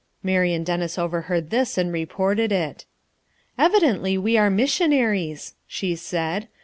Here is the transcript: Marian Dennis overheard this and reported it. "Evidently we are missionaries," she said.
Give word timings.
Marian 0.23 0.63
Dennis 0.63 0.97
overheard 0.97 1.51
this 1.51 1.77
and 1.77 1.93
reported 1.93 2.51
it. 2.51 2.85
"Evidently 3.55 4.17
we 4.17 4.35
are 4.35 4.49
missionaries," 4.49 5.53
she 5.67 5.95
said. 5.95 6.47